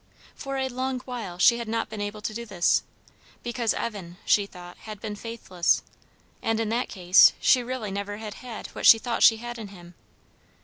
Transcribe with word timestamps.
For 0.33 0.57
a 0.57 0.67
long 0.67 1.01
while 1.01 1.37
she 1.37 1.59
had 1.59 1.67
not 1.67 1.87
been 1.87 2.01
able 2.01 2.23
to 2.23 2.33
do 2.33 2.43
this, 2.43 2.81
because 3.43 3.71
Evan, 3.75 4.17
she 4.25 4.47
thought, 4.47 4.75
had 4.79 4.99
been 4.99 5.15
faithless, 5.15 5.83
and 6.41 6.59
in 6.59 6.69
that 6.69 6.89
case 6.89 7.33
she 7.39 7.61
really 7.61 7.91
never 7.91 8.17
had 8.17 8.33
had 8.33 8.65
what 8.73 8.87
she 8.87 8.97
thought 8.97 9.21
she 9.21 9.37
had 9.37 9.59
in 9.59 9.67
him. 9.67 9.93